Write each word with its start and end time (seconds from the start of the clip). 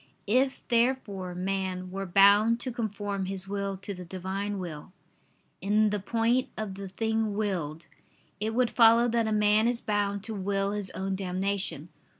If 0.25 0.67
therefore 0.67 1.35
man 1.35 1.91
were 1.91 2.07
bound 2.07 2.59
to 2.61 2.71
conform 2.71 3.27
his 3.27 3.47
will 3.47 3.77
to 3.77 3.93
the 3.93 4.03
Divine 4.03 4.57
will, 4.57 4.93
in 5.61 5.91
the 5.91 5.99
point 5.99 6.49
of 6.57 6.73
the 6.73 6.89
thing 6.89 7.35
willed, 7.35 7.85
it 8.39 8.55
would 8.55 8.71
follow 8.71 9.07
that 9.09 9.27
a 9.27 9.31
man 9.31 9.67
is 9.67 9.79
bound 9.79 10.23
to 10.23 10.33
will 10.33 10.71
his 10.71 10.89
own 10.95 11.13
damnation. 11.15 11.89